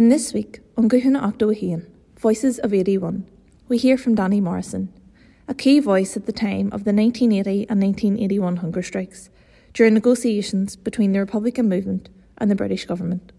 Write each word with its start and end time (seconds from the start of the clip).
In 0.00 0.08
this 0.08 0.32
week, 0.32 0.60
on 0.78 0.88
Guhuna 0.88 1.84
Voices 2.18 2.58
of 2.60 2.72
81, 2.72 3.26
we 3.68 3.76
hear 3.76 3.98
from 3.98 4.14
Danny 4.14 4.40
Morrison, 4.40 4.90
a 5.46 5.52
key 5.52 5.78
voice 5.78 6.16
at 6.16 6.24
the 6.24 6.32
time 6.32 6.68
of 6.72 6.84
the 6.84 6.94
1980 6.94 7.68
and 7.68 7.82
1981 7.82 8.56
hunger 8.56 8.82
strikes, 8.82 9.28
during 9.74 9.92
negotiations 9.92 10.74
between 10.74 11.12
the 11.12 11.18
Republican 11.18 11.68
movement 11.68 12.08
and 12.38 12.50
the 12.50 12.54
British 12.54 12.86
government. 12.86 13.30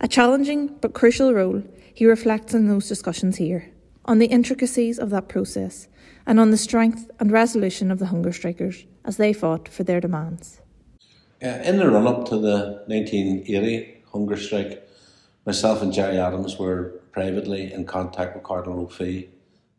A 0.00 0.08
challenging 0.08 0.66
but 0.80 0.94
crucial 0.94 1.32
role, 1.32 1.62
he 1.94 2.06
reflects 2.06 2.56
on 2.56 2.66
those 2.66 2.88
discussions 2.88 3.36
here, 3.36 3.70
on 4.04 4.18
the 4.18 4.26
intricacies 4.26 4.98
of 4.98 5.10
that 5.10 5.28
process, 5.28 5.86
and 6.26 6.40
on 6.40 6.50
the 6.50 6.56
strength 6.56 7.08
and 7.20 7.30
resolution 7.30 7.92
of 7.92 8.00
the 8.00 8.06
hunger 8.06 8.32
strikers 8.32 8.84
as 9.04 9.16
they 9.16 9.32
fought 9.32 9.68
for 9.68 9.84
their 9.84 10.00
demands. 10.00 10.60
Uh, 11.40 11.62
in 11.64 11.76
the 11.76 11.88
run 11.88 12.08
up 12.08 12.28
to 12.30 12.36
the 12.36 12.82
1980 12.88 14.02
hunger 14.12 14.36
strike, 14.36 14.88
myself 15.44 15.82
and 15.82 15.92
Gerry 15.92 16.18
Adams 16.18 16.58
were 16.58 17.00
privately 17.12 17.72
in 17.72 17.84
contact 17.84 18.34
with 18.34 18.44
Cardinal 18.44 18.86
Ó 18.86 18.90
Fiaich, 18.90 19.28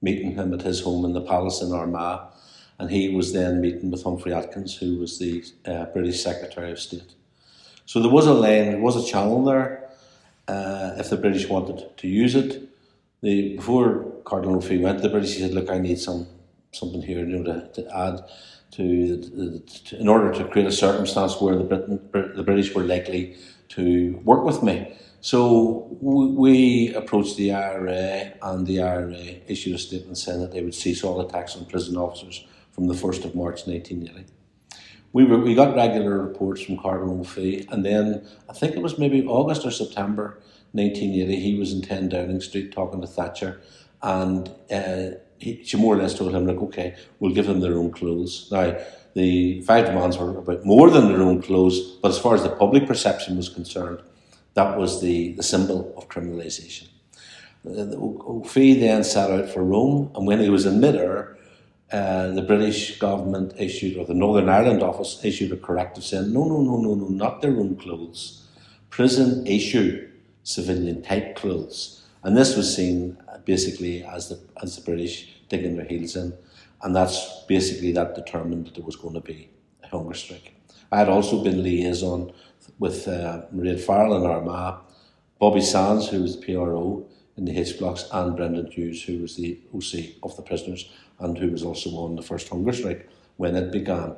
meeting 0.01 0.35
him 0.35 0.53
at 0.53 0.61
his 0.61 0.81
home 0.81 1.05
in 1.05 1.13
the 1.13 1.21
palace 1.21 1.61
in 1.61 1.71
Armagh, 1.71 2.21
and 2.79 2.91
he 2.91 3.09
was 3.09 3.33
then 3.33 3.61
meeting 3.61 3.91
with 3.91 4.03
Humphrey 4.03 4.33
Atkins, 4.33 4.75
who 4.75 4.97
was 4.97 5.19
the 5.19 5.43
uh, 5.65 5.85
British 5.85 6.21
Secretary 6.21 6.71
of 6.71 6.79
State. 6.79 7.13
So 7.85 8.01
there 8.01 8.11
was 8.11 8.27
a 8.27 8.33
lane, 8.33 8.71
there 8.71 8.81
was 8.81 8.95
a 8.95 9.09
channel 9.09 9.43
there, 9.43 9.89
uh, 10.47 10.91
if 10.97 11.09
the 11.09 11.17
British 11.17 11.47
wanted 11.47 11.97
to 11.97 12.07
use 12.07 12.35
it. 12.35 12.69
The, 13.21 13.55
before 13.55 14.05
Cardinal 14.25 14.57
Ó 14.57 14.61
Fiaich 14.61 14.81
went 14.81 14.97
to 14.97 15.03
the 15.03 15.09
British, 15.09 15.35
he 15.35 15.41
said, 15.41 15.53
"Look, 15.53 15.69
I 15.69 15.77
need 15.77 15.99
some 15.99 16.27
something 16.71 17.01
here 17.01 17.19
you 17.19 17.37
know, 17.37 17.43
to, 17.43 17.83
to 17.83 17.97
add 17.97 18.19
to, 18.71 19.17
the, 19.17 19.59
to, 19.59 19.99
in 19.99 20.07
order 20.07 20.33
to 20.33 20.43
create 20.45 20.67
a 20.67 20.71
circumstance 20.71 21.39
where 21.39 21.55
the 21.55 21.63
Britain, 21.63 21.99
the 22.11 22.43
British 22.43 22.73
were 22.73 22.83
likely 22.83 23.37
to 23.69 24.19
work 24.25 24.43
with 24.43 24.61
me." 24.61 24.93
So 25.23 25.87
we 26.01 26.93
approached 26.93 27.37
the 27.37 27.53
IRA, 27.53 28.33
and 28.41 28.67
the 28.67 28.81
IRA 28.81 29.39
issued 29.47 29.73
a 29.73 29.77
statement 29.77 30.17
saying 30.17 30.41
that 30.41 30.51
they 30.51 30.61
would 30.61 30.75
cease 30.75 31.01
all 31.01 31.21
attacks 31.21 31.55
on 31.55 31.63
prison 31.65 31.95
officers 31.95 32.45
from 32.73 32.87
the 32.87 32.93
1st 32.93 33.23
of 33.23 33.33
March 33.33 33.65
1980. 33.65 34.25
We, 35.13 35.23
were, 35.23 35.37
we 35.37 35.55
got 35.55 35.77
regular 35.77 36.21
reports 36.21 36.63
from 36.63 36.77
Cardinal 36.77 37.21
Ó 37.21 37.23
Fiaich, 37.23 37.71
and 37.71 37.85
then 37.85 38.27
I 38.49 38.53
think 38.53 38.75
it 38.75 38.81
was 38.81 38.99
maybe 38.99 39.25
August 39.25 39.65
or 39.65 39.71
September 39.71 40.41
1980, 40.73 41.39
he 41.39 41.57
was 41.57 41.71
in 41.71 41.81
10 41.81 42.09
Downing 42.09 42.41
Street 42.41 42.73
talking 42.73 42.99
to 42.99 43.07
Thatcher, 43.07 43.61
and 44.01 44.49
uh, 44.69 45.11
he, 45.37 45.63
she 45.63 45.77
more 45.77 45.95
or 45.95 45.99
less 45.99 46.17
told 46.17 46.35
him, 46.35 46.45
like, 46.45 46.57
okay, 46.57 46.97
we'll 47.21 47.33
give 47.33 47.47
them 47.47 47.61
their 47.61 47.77
own 47.77 47.91
clothes. 47.91 48.49
Now, 48.51 48.77
the 49.13 49.61
five 49.61 49.85
demands 49.85 50.17
were 50.17 50.37
about 50.37 50.65
more 50.65 50.89
than 50.89 51.07
their 51.07 51.21
own 51.21 51.41
clothes, 51.41 51.79
but 52.01 52.11
as 52.11 52.19
far 52.19 52.35
as 52.35 52.43
the 52.43 52.49
public 52.49 52.85
perception 52.85 53.37
was 53.37 53.47
concerned, 53.47 54.01
that 54.53 54.77
was 54.77 55.01
the, 55.01 55.33
the 55.33 55.43
symbol 55.43 55.93
of 55.97 56.09
criminalisation. 56.09 56.87
Ó 57.65 58.43
Fiaich 58.45 58.79
then 58.79 59.03
set 59.03 59.31
out 59.31 59.49
for 59.49 59.63
Rome, 59.63 60.11
and 60.15 60.27
when 60.27 60.39
he 60.39 60.49
was 60.49 60.65
in 60.65 60.79
midair, 60.79 61.37
uh, 61.91 62.27
the 62.31 62.41
British 62.41 62.99
government 62.99 63.53
issued, 63.57 63.97
or 63.97 64.05
the 64.05 64.13
Northern 64.13 64.49
Ireland 64.49 64.81
office 64.81 65.23
issued 65.23 65.51
a 65.51 65.57
corrective 65.57 66.03
saying, 66.03 66.33
no, 66.33 66.43
no, 66.45 66.61
no, 66.61 66.77
no, 66.77 66.95
no, 66.95 67.07
not 67.07 67.41
their 67.41 67.51
own 67.51 67.75
clothes. 67.75 68.47
Prison 68.89 69.45
issue 69.45 70.09
civilian 70.43 71.01
type 71.01 71.35
clothes. 71.35 72.03
And 72.23 72.35
this 72.35 72.55
was 72.55 72.75
seen 72.75 73.17
uh, 73.27 73.37
basically 73.39 74.03
as 74.03 74.29
the, 74.29 74.39
as 74.61 74.75
the 74.75 74.81
British 74.81 75.33
digging 75.49 75.77
their 75.77 75.85
heels 75.85 76.15
in. 76.15 76.33
And 76.81 76.95
that's 76.95 77.43
basically 77.47 77.91
that 77.93 78.15
determined 78.15 78.67
that 78.67 78.75
there 78.75 78.83
was 78.83 78.95
going 78.95 79.13
to 79.13 79.21
be 79.21 79.49
hunger 79.91 80.13
strike. 80.13 80.53
I 80.91 80.97
had 80.99 81.09
also 81.09 81.43
been 81.43 81.63
liaison 81.63 82.31
with 82.79 83.07
uh, 83.07 83.43
Mairead 83.53 83.81
Farrell 83.81 84.15
in 84.15 84.29
Armagh, 84.29 84.79
Bobby 85.39 85.61
Sands, 85.61 86.09
who 86.09 86.21
was 86.21 86.39
the 86.39 86.45
PRO 86.45 87.05
in 87.35 87.45
the 87.45 87.57
H 87.57 87.79
blocks, 87.79 88.05
and 88.11 88.35
Brendan 88.35 88.71
Hughes, 88.71 89.03
who 89.03 89.19
was 89.19 89.35
the 89.35 89.59
OC 89.73 90.15
of 90.23 90.35
the 90.35 90.43
prisoners 90.43 90.89
and 91.19 91.37
who 91.37 91.49
was 91.49 91.63
also 91.63 91.89
on 91.97 92.15
the 92.15 92.21
first 92.21 92.49
hunger 92.49 92.73
strike 92.73 93.09
when 93.37 93.55
it 93.55 93.71
began. 93.71 94.15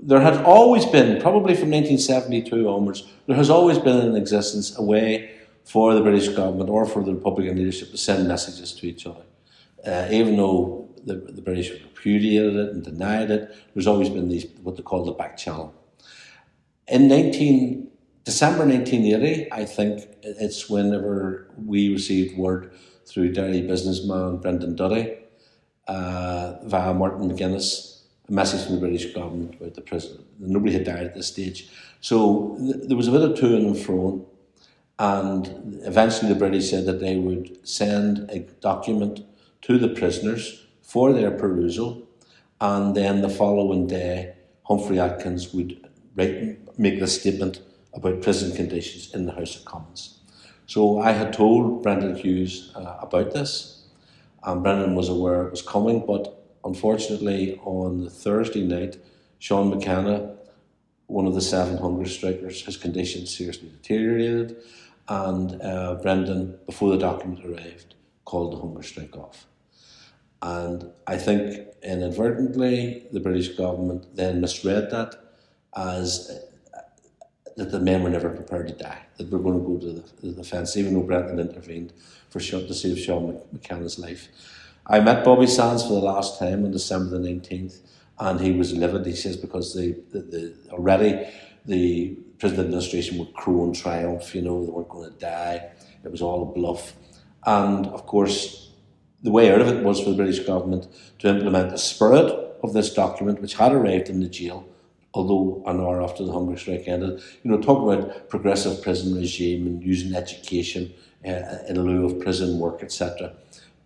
There 0.00 0.20
had 0.20 0.44
always 0.44 0.84
been, 0.86 1.20
probably 1.20 1.54
from 1.54 1.70
1972 1.70 2.68
onwards, 2.68 3.04
there 3.26 3.36
has 3.36 3.50
always 3.50 3.78
been 3.78 4.06
in 4.06 4.16
existence 4.16 4.76
a 4.76 4.82
way 4.82 5.30
for 5.64 5.94
the 5.94 6.02
British 6.02 6.28
government 6.28 6.68
or 6.68 6.84
for 6.84 7.02
the 7.02 7.14
Republican 7.14 7.56
leadership 7.56 7.90
to 7.90 7.96
send 7.96 8.28
messages 8.28 8.72
to 8.74 8.86
each 8.86 9.06
other. 9.06 9.22
Uh, 9.86 10.08
even 10.10 10.36
though 10.36 10.83
the, 11.04 11.14
the 11.14 11.42
British 11.42 11.70
repudiated 11.70 12.56
it 12.56 12.70
and 12.70 12.82
denied 12.82 13.30
it, 13.30 13.54
there's 13.74 13.86
always 13.86 14.08
been 14.08 14.28
these 14.28 14.46
what 14.62 14.76
they 14.76 14.82
call 14.82 15.04
the 15.04 15.12
back 15.12 15.36
channel. 15.36 15.74
In 16.88 17.08
19, 17.08 17.90
December 18.24 18.66
1980, 18.66 19.52
I 19.52 19.64
think 19.64 20.08
it's 20.22 20.68
whenever 20.68 21.48
we 21.64 21.92
received 21.92 22.36
word 22.36 22.72
through 23.06 23.32
Derry 23.32 23.62
businessman 23.62 24.38
Brendan 24.38 24.76
Duddy 24.76 25.18
uh, 25.86 26.54
via 26.64 26.94
Martin 26.94 27.30
McGuinness, 27.30 28.02
a 28.28 28.32
message 28.32 28.64
from 28.64 28.76
the 28.76 28.80
British 28.80 29.12
government 29.12 29.56
about 29.56 29.74
the 29.74 29.82
prison. 29.82 30.24
Nobody 30.38 30.72
had 30.72 30.84
died 30.84 31.04
at 31.04 31.14
this 31.14 31.28
stage. 31.28 31.68
So 32.00 32.56
th- 32.58 32.88
there 32.88 32.96
was 32.96 33.08
a 33.08 33.12
bit 33.12 33.22
of 33.22 33.36
to 33.38 33.56
and 33.56 33.78
fro, 33.78 34.26
and 34.98 35.80
eventually 35.84 36.32
the 36.32 36.38
British 36.38 36.70
said 36.70 36.86
that 36.86 37.00
they 37.00 37.16
would 37.16 37.66
send 37.66 38.30
a 38.30 38.40
document 38.40 39.20
to 39.62 39.78
the 39.78 39.88
prisoners 39.88 40.63
for 40.84 41.12
their 41.12 41.30
perusal, 41.30 42.06
and 42.60 42.94
then 42.94 43.22
the 43.22 43.28
following 43.28 43.86
day, 43.86 44.34
Humphrey 44.64 45.00
Atkins 45.00 45.52
would 45.52 45.88
write 46.14 46.78
make 46.78 47.00
this 47.00 47.20
statement 47.20 47.60
about 47.92 48.22
prison 48.22 48.54
conditions 48.54 49.14
in 49.14 49.26
the 49.26 49.32
House 49.32 49.56
of 49.56 49.64
Commons. 49.64 50.20
So 50.66 51.00
I 51.00 51.12
had 51.12 51.32
told 51.32 51.82
Brendan 51.82 52.16
Hughes 52.16 52.72
uh, 52.74 52.98
about 53.00 53.32
this, 53.32 53.86
and 54.42 54.62
Brendan 54.62 54.94
was 54.94 55.08
aware 55.08 55.46
it 55.46 55.50
was 55.50 55.62
coming, 55.62 56.04
but 56.06 56.44
unfortunately, 56.64 57.60
on 57.64 58.04
the 58.04 58.10
Thursday 58.10 58.62
night, 58.62 58.96
Sean 59.38 59.70
McKenna, 59.70 60.36
one 61.06 61.26
of 61.26 61.34
the 61.34 61.40
seven 61.40 61.76
hunger 61.76 62.08
strikers, 62.08 62.64
his 62.64 62.76
condition 62.76 63.26
seriously 63.26 63.68
deteriorated, 63.68 64.56
and 65.08 65.60
uh, 65.62 65.94
Brendan, 66.02 66.58
before 66.66 66.90
the 66.90 66.98
document 66.98 67.44
arrived, 67.44 67.94
called 68.24 68.52
the 68.52 68.58
hunger 68.58 68.82
strike 68.82 69.16
off. 69.16 69.46
And 70.44 70.92
I 71.06 71.16
think 71.16 71.68
inadvertently, 71.82 73.06
the 73.10 73.20
British 73.20 73.48
government 73.56 74.14
then 74.14 74.42
misread 74.42 74.90
that 74.90 75.14
as 75.74 76.42
uh, 76.76 76.80
that 77.56 77.70
the 77.70 77.80
men 77.80 78.02
were 78.02 78.10
never 78.10 78.28
prepared 78.28 78.68
to 78.68 78.74
die, 78.74 79.00
that 79.16 79.30
we're 79.30 79.38
going 79.38 79.58
to 79.58 79.66
go 79.66 79.78
to 79.78 79.92
the, 80.00 80.28
the 80.28 80.32
defence, 80.42 80.76
even 80.76 80.92
though 80.92 81.00
Brendan 81.00 81.40
intervened 81.40 81.94
for 82.28 82.40
Sean, 82.40 82.66
to 82.66 82.74
save 82.74 82.98
Sean 82.98 83.40
McKenna's 83.52 83.98
life. 83.98 84.28
I 84.86 85.00
met 85.00 85.24
Bobby 85.24 85.46
Sands 85.46 85.82
for 85.82 85.94
the 85.94 86.06
last 86.12 86.38
time 86.38 86.66
on 86.66 86.72
December 86.72 87.18
the 87.18 87.26
19th, 87.26 87.78
and 88.18 88.38
he 88.38 88.52
was 88.52 88.74
livid, 88.74 89.06
he 89.06 89.16
says, 89.16 89.38
because 89.38 89.72
the, 89.72 89.96
the, 90.12 90.18
the 90.20 90.54
already 90.72 91.26
the 91.64 92.18
prison 92.38 92.60
administration 92.60 93.16
were 93.16 93.32
crowing 93.32 93.72
triumph, 93.72 94.34
you 94.34 94.42
know, 94.42 94.62
they 94.62 94.70
weren't 94.70 94.90
going 94.90 95.10
to 95.10 95.18
die, 95.18 95.70
it 96.04 96.10
was 96.10 96.20
all 96.20 96.42
a 96.42 96.52
bluff. 96.52 96.92
And 97.46 97.86
of 97.86 98.04
course, 98.04 98.63
the 99.24 99.32
way 99.32 99.52
out 99.52 99.60
of 99.60 99.66
it 99.66 99.82
was 99.82 100.00
for 100.00 100.10
the 100.10 100.16
British 100.16 100.40
government 100.40 100.86
to 101.18 101.28
implement 101.28 101.70
the 101.70 101.78
spirit 101.78 102.56
of 102.62 102.72
this 102.72 102.94
document, 102.94 103.40
which 103.42 103.54
had 103.54 103.72
arrived 103.72 104.08
in 104.08 104.20
the 104.20 104.28
jail 104.28 104.64
although 105.14 105.62
an 105.66 105.80
hour 105.80 106.02
after 106.02 106.24
the 106.24 106.32
hunger 106.32 106.56
strike 106.56 106.86
ended, 106.86 107.22
you 107.42 107.50
know, 107.50 107.60
talk 107.60 107.82
about 107.82 108.28
progressive 108.28 108.82
prison 108.82 109.14
regime 109.14 109.66
and 109.66 109.82
using 109.82 110.14
education 110.14 110.92
uh, 111.24 111.58
in 111.68 111.80
lieu 111.80 112.04
of 112.04 112.20
prison 112.20 112.58
work, 112.58 112.82
etc. 112.82 113.32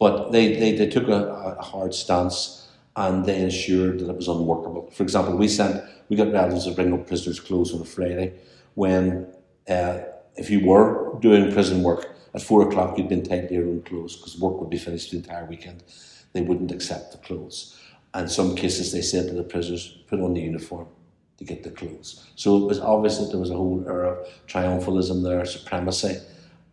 But 0.01 0.33
they, 0.33 0.55
they, 0.55 0.73
they 0.75 0.89
took 0.89 1.09
a, 1.09 1.57
a, 1.59 1.63
hard 1.63 1.95
stance 1.95 2.69
and 2.97 3.25
they 3.27 3.43
ensured 3.43 4.01
that 4.01 4.09
it 4.09 4.17
was 4.17 4.29
unworkable. 4.29 4.91
For 4.91 5.03
example, 5.03 5.37
we 5.37 5.49
sent, 5.49 5.85
we 6.09 6.17
got 6.17 6.33
relatives 6.33 6.65
to 6.65 6.73
bring 6.73 6.93
up 6.93 7.07
prisoners' 7.07 7.41
clothes 7.41 7.75
on 7.75 7.83
a 7.83 7.85
Friday 7.85 8.33
when, 8.75 9.27
uh, 9.69 9.99
if 10.37 10.51
you 10.51 10.65
were 10.65 11.19
doing 11.21 11.53
prison 11.53 11.83
work 11.83 12.15
at 12.39 12.47
four 12.47 12.63
o'clock, 12.67 12.97
you'd 12.97 13.09
be 13.09 13.17
entitled 13.17 13.49
to 13.49 13.55
your 13.55 13.67
own 13.67 13.83
clothes 13.83 14.17
because 14.17 14.39
work 14.39 14.61
would 14.61 14.71
be 14.71 14.79
finished 14.79 15.11
the 15.11 15.17
entire 15.17 15.45
weekend. 15.45 15.83
They 16.33 16.41
wouldn't 16.41 16.73
accept 16.73 17.13
the 17.13 17.19
clothes. 17.19 17.77
And 18.15 18.31
some 18.31 18.55
cases, 18.55 18.93
they 18.93 19.03
said 19.03 19.27
to 19.29 19.35
the 19.35 19.43
prisoners, 19.43 19.99
put 20.07 20.21
on 20.21 20.35
the 20.35 20.41
uniform 20.41 20.87
to 21.39 21.45
get 21.45 21.63
the 21.63 21.71
clothes. 21.71 22.27
So 22.37 22.57
it 22.57 22.67
was 22.67 22.81
obvious 22.81 23.19
that 23.19 23.31
there 23.31 23.41
was 23.41 23.51
a 23.51 23.57
whole 23.57 23.85
era 23.87 24.13
of 24.13 24.29
triumphalism 24.47 25.23
there, 25.23 25.45
supremacy, 25.45 26.19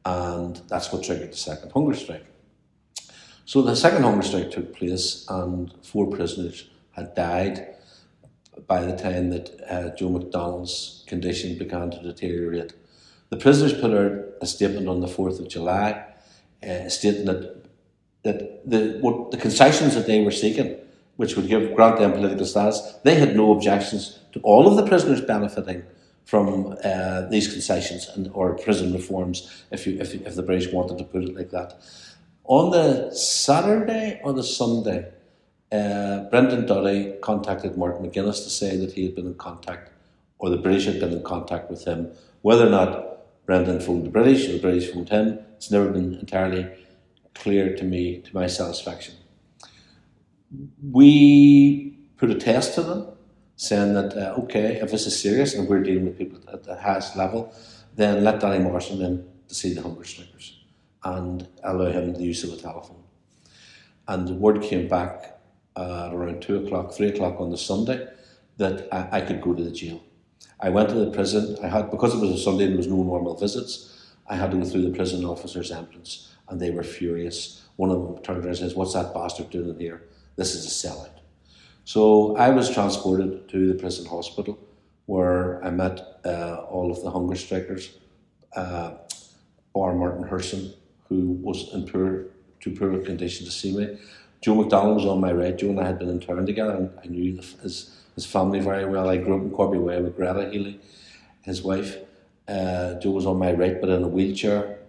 and 0.06 0.62
that's 0.68 0.92
what 0.92 1.04
triggered 1.04 1.32
the 1.32 1.38
second 1.38 1.72
hunger 1.72 1.96
strike. 1.96 2.26
So 3.46 3.62
the 3.62 3.76
second 3.76 4.04
hunger 4.04 4.24
strike 4.24 4.52
took 4.52 4.76
place, 4.76 5.26
and 5.30 5.74
four 5.84 6.08
prisoners 6.08 6.70
had 6.92 7.16
died 7.16 7.76
by 8.68 8.86
the 8.86 8.96
time 8.96 9.30
that 9.32 9.48
uh, 9.70 9.96
Joe 9.96 10.10
McDonnell's 10.10 11.04
condition 11.08 11.58
began 11.58 11.92
to 11.92 12.02
deteriorate. 12.02 12.74
The 13.30 13.38
prisoners 13.38 13.74
put 13.74 13.92
out 13.92 14.24
a 14.42 14.46
statement 14.46 14.88
on 14.88 15.02
the 15.02 15.08
4th 15.08 15.40
of 15.40 15.48
July 15.48 16.06
uh, 16.64 16.90
stating 16.90 17.26
that, 17.26 17.66
that 18.24 18.70
the, 18.70 18.98
what, 19.02 19.32
the 19.32 19.38
concessions 19.38 19.96
that 19.96 20.08
they 20.08 20.24
were 20.24 20.32
seeking 20.32 20.78
which 21.18 21.36
would 21.36 21.48
give 21.48 21.74
grant 21.76 21.98
them 21.98 22.12
political 22.12 22.46
status. 22.46 23.00
They 23.04 23.16
had 23.16 23.36
no 23.36 23.52
objections 23.52 24.20
to 24.34 24.40
all 24.42 24.68
of 24.68 24.76
the 24.76 24.86
prisoners 24.86 25.22
benefiting 25.22 25.84
from 26.26 26.76
uh, 26.84 27.22
these 27.30 27.48
concessions 27.48 28.10
and 28.16 28.30
or 28.34 28.56
prison 28.56 28.94
reforms, 28.94 29.64
if 29.72 29.86
you 29.86 30.00
if, 30.00 30.14
if 30.14 30.36
the 30.36 30.44
British 30.44 30.74
wanted 30.74 30.98
to 30.98 31.04
put 31.04 31.24
it 31.24 31.36
like 31.36 31.52
that. 31.52 31.80
On 32.46 32.72
the 32.72 33.12
Saturday 33.12 34.20
or 34.24 34.34
the 34.34 34.44
Sunday, 34.44 35.12
uh, 35.72 36.22
Brendan 36.30 36.66
Duddy 36.66 37.14
contacted 37.22 37.78
Martin 37.78 38.06
McGuinness 38.06 38.44
to 38.44 38.50
say 38.50 38.76
that 38.78 38.94
he 38.94 39.06
had 39.06 39.16
been 39.16 39.28
in 39.28 39.36
contact, 39.36 39.92
or 40.40 40.50
the 40.50 40.58
British 40.58 40.86
had 40.86 41.00
been 41.00 41.14
in 41.14 41.24
contact 41.24 41.70
with 41.70 41.86
him. 41.86 42.12
Whether 42.42 42.68
or 42.68 42.72
not 42.72 43.15
Brendan 43.46 43.80
phoned 43.80 44.06
the 44.06 44.10
British 44.10 44.48
the 44.48 44.60
British 44.60 44.92
phoned 44.92 45.10
him, 45.10 45.40
it's 45.56 45.72
never 45.72 45.90
been 45.90 46.16
entirely 46.16 46.68
clear 47.34 47.76
to 47.76 47.84
me, 47.84 48.22
to 48.22 48.34
my 48.34 48.48
satisfaction. 48.48 49.16
We 50.92 51.98
put 52.18 52.30
a 52.30 52.36
test 52.36 52.76
to 52.76 52.82
them, 52.82 53.08
saying 53.58 53.94
that, 53.94 54.16
uh, 54.16 54.42
okay, 54.42 54.80
if 54.82 54.92
this 54.92 55.06
is 55.06 55.20
serious 55.20 55.54
and 55.54 55.68
we're 55.68 55.84
dealing 55.84 56.06
with 56.06 56.18
people 56.18 56.40
at 56.52 56.64
the 56.64 56.76
highest 56.76 57.16
level, 57.16 57.54
then 57.96 58.24
let 58.24 58.42
Danny 58.42 58.60
Morrison 58.60 59.02
in 59.02 59.28
to 59.48 59.56
see 59.56 59.74
the 59.74 59.82
hunger 59.82 60.04
strikers 60.04 60.60
and 61.04 61.48
allow 61.64 61.92
him 61.92 62.14
the 62.14 62.24
use 62.24 62.44
of 62.44 62.52
the 62.52 62.58
telephone. 62.58 63.04
And 64.08 64.28
the 64.28 64.34
word 64.34 64.62
came 64.62 64.88
back 64.88 65.40
uh, 65.76 66.10
around 66.12 66.42
2 66.42 66.66
o'clock, 66.66 66.94
3 66.94 67.10
o'clock 67.10 67.40
on 67.40 67.50
the 67.50 67.58
Sunday 67.58 68.08
that 68.58 68.88
I, 68.92 69.18
I, 69.18 69.22
could 69.22 69.42
go 69.42 69.54
to 69.54 69.64
the 69.64 69.72
jail. 69.72 70.02
I 70.60 70.70
went 70.70 70.90
to 70.90 70.96
the 70.96 71.12
prison. 71.12 71.58
I 71.64 71.68
had 71.68 71.92
because 71.92 72.14
it 72.14 72.20
was 72.20 72.32
a 72.32 72.38
Sunday 72.38 72.66
and 72.66 72.74
there 72.74 72.78
was 72.78 72.88
no 72.88 73.04
normal 73.04 73.36
visits. 73.36 73.92
I 74.28 74.36
had 74.36 74.52
to 74.52 74.58
go 74.58 74.66
through 74.66 74.84
the 74.84 74.96
prison 74.96 75.24
officer's 75.26 75.72
entrance, 75.72 76.34
and 76.50 76.60
they 76.60 76.72
were 76.72 76.84
furious. 76.84 77.64
One 77.76 77.92
of 77.92 78.02
them 78.02 78.24
turned 78.24 78.40
around 78.40 78.50
and 78.50 78.58
says, 78.58 78.76
"What's 78.76 78.94
that 78.94 79.14
bastard 79.14 79.50
doing 79.50 79.80
here? 79.80 80.04
This 80.36 80.56
is 80.56 80.66
a 80.66 80.88
sellout." 80.88 81.20
So 81.84 82.36
I 82.36 82.50
was 82.50 82.74
transported 82.74 83.48
to 83.50 83.68
the 83.68 83.76
prison 83.76 84.06
hospital, 84.06 84.58
where 85.06 85.64
I 85.64 85.70
met 85.70 86.20
uh, 86.26 86.66
all 86.70 86.90
of 86.90 87.02
the 87.04 87.12
hunger 87.12 87.36
strikers, 87.36 87.98
uh, 88.56 88.96
bar 89.74 89.94
Martin 89.94 90.24
Hurson, 90.24 90.74
who 91.10 91.34
was 91.44 91.72
in 91.74 91.86
poor, 91.86 92.26
too 92.60 92.72
poor 92.72 92.94
a 92.94 93.04
condition 93.04 93.46
to 93.46 93.52
see 93.52 93.78
me. 93.78 94.00
Joe 94.42 94.56
McDonnell 94.56 94.96
was 94.96 95.06
on 95.06 95.20
my 95.20 95.32
right. 95.32 95.56
Joe 95.58 95.70
and 95.70 95.80
I 95.80 95.86
had 95.86 96.00
been 96.00 96.10
interned 96.10 96.48
together, 96.48 96.72
and 96.72 96.90
I 97.04 97.08
knew 97.08 97.36
his, 97.62 98.05
his 98.16 98.26
family 98.26 98.60
very 98.60 98.86
well. 98.86 99.10
I 99.10 99.18
grew 99.18 99.36
up 99.36 99.42
in 99.42 99.52
Corby 99.52 99.78
Way 99.78 100.02
with 100.02 100.16
Greta 100.16 100.50
Healy, 100.50 100.80
his 101.42 101.62
wife. 101.62 101.98
Uh, 102.48 102.96
Joe 102.96 103.12
was 103.12 103.26
on 103.26 103.38
my 103.38 103.52
right, 103.52 103.80
but 103.80 103.90
in 103.90 104.04
a 104.04 104.08
wheelchair. 104.08 104.80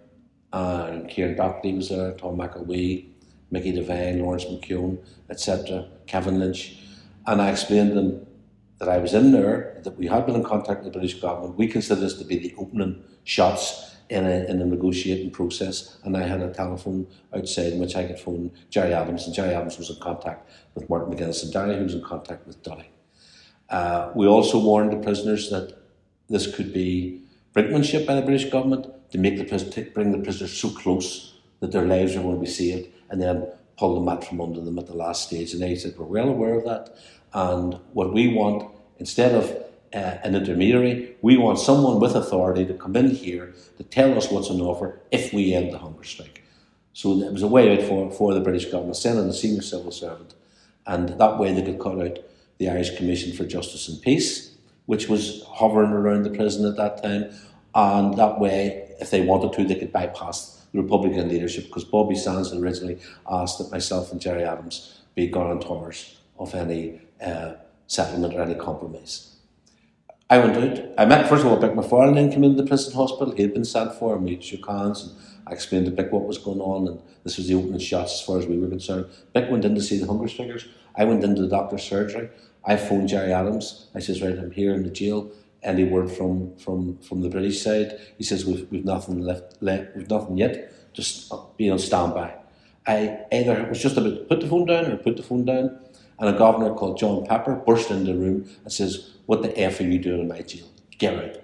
And 0.53 1.07
Kieran 1.09 1.35
Doherty 1.35 1.73
was 1.73 1.89
there, 1.89 2.13
Tom 2.13 2.37
McElwee, 2.37 3.07
Mickey 3.51 3.73
Devine, 3.73 4.19
Laurence 4.19 4.45
McKeown, 4.45 4.97
etc., 5.29 5.87
Kevin 6.07 6.39
Lynch. 6.39 6.79
And 7.25 7.41
I 7.41 7.51
explained 7.51 7.89
to 7.89 7.95
them 7.95 8.27
that 8.79 8.89
I 8.89 8.97
was 8.97 9.13
in 9.13 9.31
there, 9.31 9.79
that 9.83 9.97
we 9.97 10.07
had 10.07 10.25
been 10.25 10.35
in 10.35 10.43
contact 10.43 10.83
with 10.83 10.93
the 10.93 10.99
British 10.99 11.19
government. 11.19 11.57
We 11.57 11.67
consider 11.67 11.99
this 11.99 12.17
to 12.19 12.25
be 12.25 12.37
the 12.37 12.55
opening 12.57 13.03
shots 13.23 13.95
in 14.09 14.25
a, 14.25 14.45
in 14.45 14.61
a 14.61 14.65
negotiating 14.65 15.31
process. 15.31 15.97
And 16.03 16.15
I 16.15 16.23
had 16.23 16.41
a 16.41 16.53
telephone 16.53 17.07
outside 17.35 17.73
in 17.73 17.79
which 17.79 17.95
I 17.95 18.05
could 18.05 18.19
phone 18.19 18.51
Gerry 18.69 18.93
Adams, 18.93 19.25
and 19.25 19.35
Gerry 19.35 19.53
Adams 19.53 19.77
was 19.77 19.89
in 19.89 19.97
contact 19.97 20.49
with 20.75 20.89
Martin 20.89 21.13
McGuinness, 21.13 21.43
and 21.43 21.51
Derry, 21.51 21.77
who 21.77 21.83
was 21.83 21.95
in 21.95 22.03
contact 22.03 22.47
with 22.47 22.61
Duddy. 22.63 22.89
Uh, 23.69 24.11
we 24.15 24.25
also 24.27 24.59
warned 24.59 24.91
the 24.91 24.97
prisoners 24.97 25.49
that 25.49 25.77
this 26.29 26.53
could 26.53 26.73
be 26.73 27.21
brinkmanship 27.53 28.05
by 28.05 28.15
the 28.15 28.21
British 28.21 28.49
government 28.49 28.87
to 29.11 29.17
make 29.17 29.37
the 29.37 29.91
bring 29.93 30.11
the 30.11 30.19
prisoners 30.19 30.53
so 30.53 30.69
close 30.69 31.35
that 31.59 31.71
their 31.71 31.85
lives 31.85 32.15
are 32.15 32.21
going 32.21 32.35
to 32.35 32.41
be 32.41 32.47
saved, 32.47 32.87
and 33.09 33.21
then 33.21 33.47
pull 33.77 33.95
the 33.95 34.01
mat 34.01 34.23
from 34.23 34.41
under 34.41 34.61
them 34.61 34.77
at 34.77 34.87
the 34.87 34.93
last 34.95 35.27
stage. 35.27 35.53
And 35.53 35.61
they 35.61 35.75
said, 35.75 35.97
We're 35.97 36.05
well 36.05 36.29
aware 36.29 36.55
of 36.55 36.65
that. 36.65 36.95
And 37.33 37.79
what 37.93 38.13
we 38.13 38.27
want, 38.33 38.69
instead 38.99 39.33
of 39.33 39.49
uh, 39.93 40.17
an 40.23 40.35
intermediary, 40.35 41.15
we 41.21 41.37
want 41.37 41.59
someone 41.59 41.99
with 41.99 42.15
authority 42.15 42.65
to 42.65 42.73
come 42.73 42.95
in 42.95 43.09
here 43.09 43.53
to 43.77 43.83
tell 43.83 44.17
us 44.17 44.29
what's 44.29 44.49
on 44.49 44.61
offer 44.61 44.99
if 45.11 45.33
we 45.33 45.53
end 45.53 45.73
the 45.73 45.77
hunger 45.77 46.03
strike. 46.03 46.43
So 46.93 47.21
it 47.21 47.31
was 47.31 47.43
a 47.43 47.47
way 47.47 47.77
out 47.77 47.87
for, 47.87 48.11
for 48.11 48.33
the 48.33 48.39
British 48.39 48.65
government, 48.65 48.97
sending 48.97 49.29
a 49.29 49.33
senior 49.33 49.61
civil 49.61 49.91
servant, 49.91 50.33
and 50.85 51.09
that 51.09 51.37
way 51.37 51.53
they 51.53 51.61
could 51.61 51.79
cut 51.79 52.01
out 52.01 52.19
the 52.57 52.69
Irish 52.69 52.95
Commission 52.97 53.33
for 53.33 53.45
Justice 53.45 53.87
and 53.87 54.01
Peace, 54.01 54.51
which 54.85 55.07
was 55.07 55.43
hovering 55.47 55.91
around 55.91 56.23
the 56.23 56.29
prison 56.29 56.65
at 56.65 56.77
that 56.77 57.03
time, 57.03 57.31
and 57.75 58.17
that 58.17 58.39
way, 58.39 58.95
if 58.99 59.11
they 59.11 59.21
wanted 59.21 59.53
to, 59.53 59.63
they 59.63 59.75
could 59.75 59.91
bypass 59.91 60.65
the 60.71 60.81
Republican 60.81 61.29
leadership 61.29 61.67
because 61.67 61.83
Bobby 61.83 62.15
Sands 62.15 62.51
had 62.51 62.59
originally 62.59 62.99
asked 63.29 63.59
that 63.59 63.71
myself 63.71 64.11
and 64.11 64.19
Gerry 64.19 64.43
Adams 64.43 65.01
be 65.15 65.27
guarantors 65.27 66.17
of 66.39 66.53
any 66.55 67.01
uh, 67.21 67.53
settlement 67.87 68.33
or 68.33 68.41
any 68.41 68.55
compromise. 68.55 69.35
I 70.29 70.39
went 70.39 70.57
out. 70.57 70.85
I 70.97 71.05
met, 71.05 71.29
first 71.29 71.45
of 71.45 71.51
all, 71.51 71.57
Bik 71.57 71.73
McFarlane 71.73 72.33
came 72.33 72.43
into 72.43 72.61
the 72.61 72.67
prison 72.67 72.93
hospital. 72.93 73.33
He 73.33 73.43
had 73.43 73.53
been 73.53 73.63
sent 73.63 73.93
for, 73.93 74.15
and 74.15 74.25
we 74.25 74.41
shook 74.41 74.67
hands, 74.67 75.03
and 75.03 75.13
I 75.47 75.53
explained 75.53 75.85
to 75.85 75.91
Bik 75.91 76.11
what 76.11 76.25
was 76.25 76.37
going 76.37 76.59
on, 76.59 76.87
and 76.87 77.01
this 77.23 77.37
was 77.37 77.47
the 77.47 77.55
opening 77.55 77.79
shots 77.79 78.13
as 78.13 78.21
far 78.21 78.37
as 78.37 78.45
we 78.45 78.57
were 78.57 78.67
concerned. 78.67 79.05
Bik 79.33 79.49
went 79.49 79.63
in 79.63 79.73
to 79.75 79.81
see 79.81 79.97
the 79.97 80.05
hunger 80.05 80.27
strikers. 80.27 80.65
I 80.95 81.05
went 81.05 81.23
into 81.23 81.41
the 81.43 81.47
doctor's 81.47 81.83
surgery. 81.83 82.29
I 82.67 82.75
phoned 82.75 83.07
Gerry 83.07 83.31
Adams. 83.31 83.87
I 83.95 83.99
says, 83.99 84.21
right, 84.21 84.37
I'm 84.37 84.51
here 84.51 84.73
in 84.73 84.83
the 84.83 84.89
jail. 84.89 85.31
Any 85.63 85.85
word 85.85 86.11
from, 86.11 86.55
from, 86.57 86.97
from 86.99 87.21
the 87.21 87.29
British 87.29 87.63
side? 87.63 87.97
He 88.17 88.23
says, 88.25 88.45
we've, 88.45 88.69
we've 88.69 88.85
nothing 88.85 89.21
left, 89.21 89.61
left, 89.61 89.95
we've 89.95 90.09
nothing 90.09 90.37
yet. 90.37 90.93
Just 90.93 91.31
uh, 91.31 91.39
be 91.55 91.69
on 91.69 91.79
standby. 91.79 92.35
I 92.85 93.19
either 93.31 93.65
was 93.69 93.81
just 93.81 93.97
about 93.97 94.09
to 94.09 94.23
put 94.25 94.41
the 94.41 94.47
phone 94.47 94.65
down 94.65 94.91
or 94.91 94.97
put 94.97 95.15
the 95.17 95.23
phone 95.23 95.45
down, 95.45 95.79
and 96.19 96.35
a 96.35 96.37
governor 96.37 96.73
called 96.73 96.97
John 96.97 97.25
Pepper 97.25 97.55
burst 97.55 97.89
into 97.89 98.11
the 98.13 98.17
room 98.17 98.49
and 98.63 98.71
says, 98.71 99.13
What 99.25 99.43
the 99.43 99.57
F 99.57 99.79
are 99.79 99.83
you 99.83 99.99
doing 99.99 100.21
in 100.21 100.27
my 100.27 100.41
jail? 100.41 100.67
Get 100.97 101.15
out. 101.15 101.43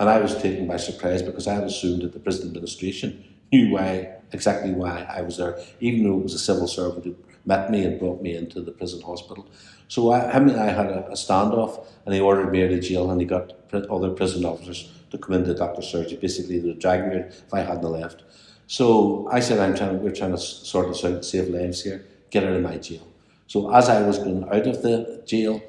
And 0.00 0.08
I 0.08 0.18
was 0.20 0.40
taken 0.40 0.66
by 0.66 0.76
surprise 0.76 1.22
because 1.22 1.46
I 1.46 1.54
had 1.54 1.64
assumed 1.64 2.02
that 2.02 2.12
the 2.12 2.20
prison 2.20 2.48
administration 2.48 3.24
knew 3.52 3.72
why 3.72 4.14
exactly 4.32 4.72
why 4.72 5.06
I 5.08 5.22
was 5.22 5.38
there, 5.38 5.58
even 5.80 6.04
though 6.04 6.18
it 6.18 6.22
was 6.22 6.34
a 6.34 6.38
civil 6.38 6.68
servant 6.68 7.04
who 7.04 7.16
met 7.44 7.70
me 7.70 7.84
and 7.84 7.98
brought 7.98 8.22
me 8.22 8.36
into 8.36 8.60
the 8.60 8.72
prison 8.72 9.00
hospital. 9.02 9.46
So 9.88 10.12
I, 10.12 10.30
him 10.30 10.48
and 10.48 10.60
I 10.60 10.66
had 10.66 10.86
a, 10.86 11.06
a 11.08 11.12
standoff, 11.12 11.86
and 12.04 12.14
he 12.14 12.20
ordered 12.20 12.50
me 12.50 12.64
out 12.64 12.72
of 12.72 12.80
jail, 12.80 13.10
and 13.10 13.20
he 13.20 13.26
got 13.26 13.52
other 13.72 14.10
prison 14.10 14.44
officers 14.44 14.92
to 15.10 15.18
come 15.18 15.34
into 15.34 15.54
doctor's 15.54 15.88
surgery. 15.88 16.18
Basically, 16.18 16.58
they 16.58 16.68
were 16.68 16.74
dragging 16.74 17.08
me 17.10 17.16
if 17.16 17.54
I 17.54 17.60
hadn't 17.60 17.90
left. 17.90 18.24
So 18.66 19.28
I 19.32 19.40
said, 19.40 19.58
"I'm 19.58 19.74
trying. 19.74 20.02
We're 20.02 20.14
trying 20.14 20.32
to 20.32 20.38
sort 20.38 20.88
this 20.88 21.04
out, 21.04 21.24
save 21.24 21.48
lives 21.48 21.82
here. 21.82 22.04
Get 22.30 22.44
out 22.44 22.52
of 22.52 22.62
my 22.62 22.76
jail." 22.76 23.06
So 23.46 23.74
as 23.74 23.88
I 23.88 24.02
was 24.02 24.18
going 24.18 24.44
out 24.44 24.66
of 24.66 24.82
the 24.82 25.22
jail, 25.26 25.62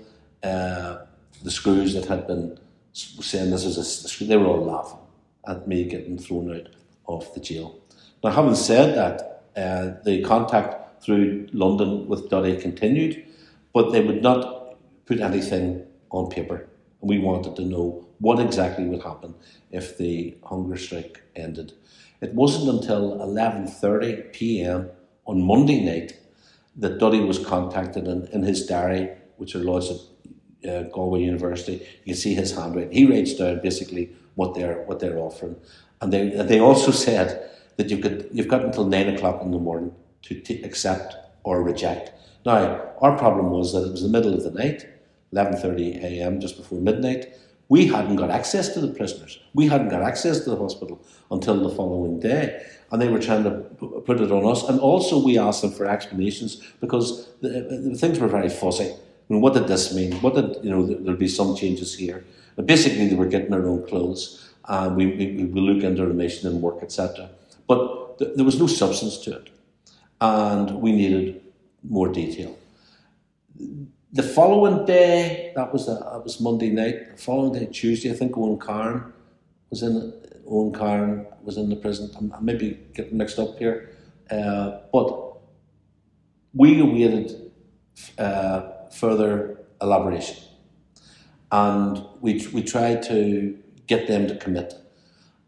uh, 0.44 0.98
the 1.44 1.52
screws 1.52 1.94
that 1.94 2.06
had 2.06 2.28
been 2.28 2.60
saying 2.92 3.52
this 3.52 3.64
is 3.64 3.78
a 3.78 4.26
they 4.26 4.36
were 4.36 4.48
all 4.48 4.66
laughing 4.66 5.00
at 5.48 5.68
me 5.68 5.86
getting 5.86 6.18
thrown 6.18 6.54
out 6.54 6.68
of 7.08 7.34
the 7.34 7.40
jail. 7.40 7.80
Now, 8.24 8.32
having 8.32 8.56
said 8.56 8.96
that, 8.98 9.44
uh, 9.56 10.02
the 10.04 10.22
contact 10.24 10.89
through 11.02 11.48
London 11.54 12.08
with 12.08 12.30
Duddy 12.30 12.58
continued, 12.58 13.26
but 13.74 13.92
they 13.92 14.04
would 14.04 14.22
not 14.22 14.78
put 15.06 15.20
anything 15.20 15.86
on 16.12 16.30
paper. 16.30 16.68
And 17.02 17.10
we 17.10 17.20
wanted 17.20 17.56
to 17.56 17.64
know 17.64 18.06
what 18.20 18.40
exactly 18.40 18.86
would 18.86 19.04
happen 19.04 19.36
if 19.72 19.98
the 19.98 20.38
hunger 20.44 20.78
strike 20.78 21.22
ended. 21.36 21.74
It 22.22 22.34
wasn't 22.34 22.70
until 22.70 23.18
11:30 23.20 24.34
p.m. 24.34 24.90
on 25.26 25.42
Monday 25.42 25.80
night 25.84 26.20
that 26.76 27.00
Duddy 27.00 27.22
was 27.22 27.40
contacted 27.40 28.08
in, 28.08 28.28
in 28.28 28.44
his 28.44 28.66
diary, 28.66 29.10
which 29.38 29.56
are 29.56 29.64
lodged 29.64 29.92
at 30.64 30.70
uh, 30.70 30.84
Galway 30.90 31.22
University. 31.22 31.86
You 32.04 32.14
can 32.14 32.16
see 32.16 32.34
his 32.34 32.56
handwriting. 32.56 32.92
He 32.92 33.06
writes 33.06 33.36
down 33.36 33.62
basically 33.62 34.12
what 34.36 34.54
they're 34.56 34.84
what 34.84 35.00
they're 35.00 35.18
offering, 35.18 35.56
and 36.02 36.12
they 36.12 36.30
they 36.30 36.60
also 36.60 36.92
said 36.92 37.50
that 37.78 37.90
you 37.90 38.00
could 38.00 38.28
you've 38.34 38.50
got 38.50 38.66
until 38.66 38.86
nine 38.86 39.08
o'clock 39.16 39.42
in 39.42 39.52
the 39.52 39.60
morning 39.60 39.94
to 40.24 40.40
t- 40.40 40.62
accept 40.64 41.16
or 41.44 41.64
reject. 41.64 42.12
Now 42.46 42.82
our 43.02 43.18
problem 43.18 43.52
was 43.52 43.74
that 43.74 43.86
it 43.88 43.92
was 43.92 44.02
the 44.02 44.10
middle 44.10 44.34
of 44.34 44.44
the 44.44 44.52
night, 44.52 44.88
eleven 45.32 45.58
thirty 45.58 45.94
a.m. 45.98 46.40
just 46.40 46.58
before 46.58 46.80
midnight. 46.80 47.34
We 47.70 47.86
hadn't 47.88 48.16
got 48.16 48.32
access 48.32 48.70
to 48.74 48.82
the 48.82 48.88
prisoners. 48.88 49.40
We 49.54 49.68
hadn't 49.68 49.90
got 49.90 50.02
access 50.02 50.40
to 50.44 50.50
the 50.50 50.58
hospital 50.58 51.00
until 51.30 51.62
the 51.62 51.70
following 51.76 52.20
day 52.20 52.66
and 52.92 53.02
they 53.02 53.08
were 53.08 53.20
trying 53.20 53.44
to 53.44 53.52
put 54.06 54.20
it 54.20 54.32
on 54.32 54.46
us. 54.50 54.68
And 54.68 54.80
also, 54.80 55.24
we 55.24 55.38
asked 55.38 55.62
them 55.62 55.72
for 55.72 55.86
explanations 55.86 56.62
because 56.80 57.28
the, 57.42 57.50
the 57.92 57.98
things 57.98 58.20
were 58.20 58.28
very 58.28 58.50
fuzzy. 58.50 58.86
I 58.92 59.34
mean, 59.34 59.42
what 59.42 59.54
did 59.54 59.68
this 59.68 59.94
mean? 59.94 60.14
What 60.22 60.36
did 60.36 60.64
you 60.64 60.72
know? 60.72 60.86
There'll 60.86 61.18
be 61.18 61.28
some 61.28 61.56
changes 61.56 61.96
here. 61.96 62.26
But 62.56 62.66
basically, 62.66 63.08
they 63.08 63.16
were 63.16 63.28
getting 63.28 63.52
their 63.52 63.68
own 63.68 63.86
clothes, 63.86 64.50
and 64.66 64.96
we 64.96 65.06
we, 65.06 65.46
we 65.46 65.62
look 65.62 65.84
into 65.84 66.06
the 66.06 66.14
mission 66.14 66.50
and 66.50 66.62
work, 66.62 66.82
etc. 66.82 67.30
But 67.68 68.18
th- 68.18 68.32
there 68.36 68.46
was 68.46 68.60
no 68.60 68.66
substance 68.66 69.18
to 69.20 69.36
it, 69.36 69.50
and 70.22 70.82
we 70.82 70.92
needed 70.92 71.42
more 71.84 72.10
detail. 72.10 72.58
The 74.12 74.24
following 74.24 74.86
day, 74.86 75.52
that 75.56 75.72
was 75.72 75.88
a, 75.88 75.94
that 75.94 76.24
was 76.24 76.40
Monday 76.42 76.70
night. 76.72 77.16
The 77.16 77.22
following 77.22 77.54
day, 77.54 77.68
Tuesday, 77.72 78.12
I 78.12 78.16
think 78.16 78.38
Owen 78.38 78.60
Carron 78.60 79.14
was 79.70 79.84
in 79.84 80.14
Owen 80.48 80.74
Carron 80.74 81.28
was 81.44 81.58
in 81.58 81.70
the 81.70 81.76
prison. 81.76 82.10
I'm, 82.18 82.34
maybe 82.46 82.80
getting 82.94 83.18
mixed 83.18 83.40
up 83.40 83.58
here, 83.60 83.92
uh, 84.32 84.80
but 84.92 85.38
we 86.54 86.80
awaited 86.82 87.52
uh, 88.18 88.62
further 88.92 89.60
elaboration. 89.82 90.38
and 91.52 92.04
we 92.22 92.46
we 92.54 92.64
tried 92.64 93.04
to 93.04 93.58
get 93.88 94.08
them 94.08 94.28
to 94.28 94.36
commit. 94.36 94.74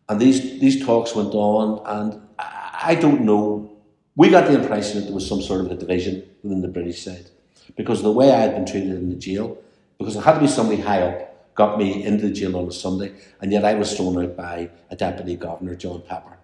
And 0.10 0.20
these 0.20 0.60
these 0.60 0.84
talks 0.86 1.16
went 1.16 1.34
on, 1.34 1.82
and 1.86 2.22
I, 2.40 2.92
I 2.92 2.96
don't 2.96 3.22
know. 3.22 3.71
We 4.16 4.30
got 4.30 4.48
the 4.48 4.62
impression 4.62 5.00
that 5.00 5.06
there 5.06 5.14
was 5.14 5.28
some 5.28 5.42
sort 5.42 5.62
of 5.62 5.72
a 5.72 5.76
division 5.76 6.24
within 6.44 6.62
the 6.62 6.68
British 6.68 7.04
side 7.04 7.30
because 7.76 8.02
the 8.02 8.12
way 8.12 8.32
I 8.32 8.40
had 8.40 8.56
been 8.56 8.66
treated 8.66 8.92
in 8.92 9.10
the 9.10 9.16
jail, 9.16 9.58
because 9.98 10.16
it 10.16 10.24
had 10.24 10.34
to 10.34 10.40
be 10.42 10.48
somebody 10.48 10.82
high 10.82 11.02
up 11.02 11.56
got 11.56 11.78
me 11.78 12.04
into 12.04 12.28
the 12.28 12.34
jail 12.34 12.58
on 12.58 12.68
a 12.68 12.72
Sunday, 12.72 13.14
and 13.42 13.52
yet 13.52 13.66
I 13.66 13.74
was 13.76 13.96
thrown 13.96 14.24
out 14.24 14.36
by 14.36 14.70
a 14.90 14.96
deputy 14.96 15.36
governor, 15.36 15.76
John 15.76 16.02
Pepper. 16.02 16.38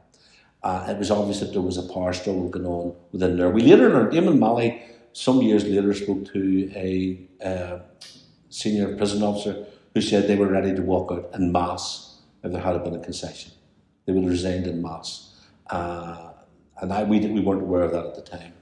Uh, 0.63 0.87
it 0.89 0.97
was 0.97 1.11
obvious 1.11 1.39
that 1.39 1.53
there 1.53 1.61
was 1.61 1.77
a 1.77 1.93
power 1.93 2.13
struggle 2.13 2.49
going 2.49 2.65
on 2.65 2.95
within 3.11 3.37
there. 3.37 3.49
We 3.49 3.61
later 3.61 3.89
learned, 3.89 4.13
Eamonn 4.13 4.39
Mallie, 4.39 4.81
some 5.13 5.41
years 5.41 5.63
later, 5.65 5.93
spoke 5.93 6.31
to 6.33 6.71
a 6.75 7.81
senior 8.49 8.95
prison 8.95 9.23
officer 9.23 9.65
who 9.93 10.01
said 10.01 10.27
they 10.27 10.35
were 10.35 10.47
ready 10.47 10.73
to 10.75 10.81
walk 10.81 11.11
out 11.11 11.29
en 11.33 11.51
masse 11.51 12.19
if 12.43 12.51
there 12.51 12.61
had 12.61 12.83
been 12.83 12.95
a 12.95 12.99
concession. 12.99 13.51
They 14.05 14.13
would 14.13 14.23
have 14.23 14.31
resigned 14.31 14.67
en 14.67 14.81
masse. 14.81 15.33
Uh, 15.69 16.26
and 16.81 16.93
I, 16.93 17.03
we, 17.03 17.19
we 17.19 17.39
weren't 17.39 17.61
aware 17.61 17.83
of 17.83 17.91
that 17.91 18.05
at 18.05 18.15
the 18.15 18.21
time. 18.21 18.53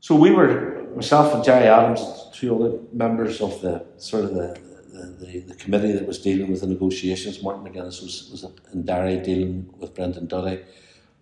So 0.00 0.14
we 0.14 0.30
were, 0.30 0.86
myself 0.94 1.34
and 1.34 1.42
Gerry 1.42 1.66
Adams, 1.66 2.00
two 2.32 2.54
other 2.54 2.78
members 2.92 3.40
of 3.40 3.60
the 3.60 3.84
sort 3.96 4.24
of 4.24 4.34
the, 4.34 4.60
the, 4.92 5.06
the, 5.24 5.40
the 5.40 5.54
committee 5.54 5.92
that 5.92 6.06
was 6.06 6.18
dealing 6.18 6.50
with 6.50 6.60
the 6.60 6.66
negotiations. 6.66 7.42
Martin 7.42 7.64
McGuinness 7.64 8.02
was, 8.02 8.28
was 8.30 8.46
in 8.72 8.84
Derry 8.84 9.18
dealing 9.18 9.72
with 9.78 9.94
Brendan 9.94 10.26
Duddy. 10.26 10.62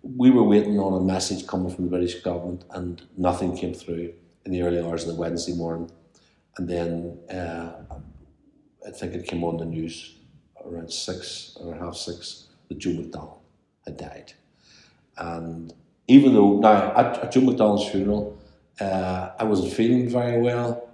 We 0.03 0.29
were 0.29 0.43
waiting 0.43 0.79
on 0.79 0.93
a 1.01 1.03
message 1.03 1.47
coming 1.47 1.73
from 1.73 1.85
the 1.85 1.89
British 1.89 2.21
government, 2.21 2.63
and 2.71 3.01
nothing 3.17 3.57
came 3.57 3.73
through 3.73 4.13
in 4.45 4.51
the 4.51 4.61
early 4.61 4.79
hours 4.79 5.01
of 5.03 5.15
the 5.15 5.19
Wednesday 5.19 5.53
morning. 5.53 5.89
And 6.57 6.69
then 6.69 7.17
uh, 7.29 7.71
I 8.87 8.91
think 8.91 9.15
it 9.15 9.25
came 9.25 9.43
on 9.43 9.57
the 9.57 9.65
news 9.65 10.15
around 10.63 10.91
six 10.91 11.57
or 11.59 11.75
half 11.75 11.95
six 11.95 12.47
that 12.69 12.77
Joe 12.77 12.91
McDonnell 12.91 13.39
had 13.85 13.97
died. 13.97 14.33
And 15.17 15.73
even 16.07 16.33
though 16.33 16.59
now 16.59 16.93
at, 16.95 17.31
Joe 17.31 17.41
McDonnell's 17.41 17.89
funeral, 17.89 18.37
uh, 18.79 19.29
I 19.39 19.43
wasn't 19.43 19.73
feeling 19.73 20.09
very 20.09 20.41
well. 20.41 20.89